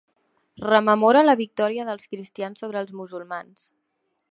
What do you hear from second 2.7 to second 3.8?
els musulmans.